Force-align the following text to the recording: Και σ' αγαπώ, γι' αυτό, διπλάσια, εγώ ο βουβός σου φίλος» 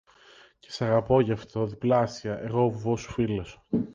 Και 0.59 0.71
σ' 0.71 0.81
αγαπώ, 0.81 1.21
γι' 1.21 1.31
αυτό, 1.31 1.65
διπλάσια, 1.65 2.39
εγώ 2.39 2.61
ο 2.63 2.69
βουβός 2.69 3.01
σου 3.01 3.11
φίλος» 3.11 3.59